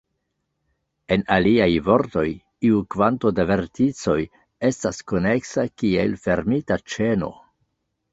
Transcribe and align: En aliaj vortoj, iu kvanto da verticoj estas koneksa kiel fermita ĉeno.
En 1.15 1.23
aliaj 1.33 1.67
vortoj, 1.89 2.23
iu 2.69 2.79
kvanto 2.95 3.31
da 3.39 3.45
verticoj 3.51 4.15
estas 4.71 5.03
koneksa 5.13 5.67
kiel 5.83 6.17
fermita 6.25 6.79
ĉeno. 6.95 7.31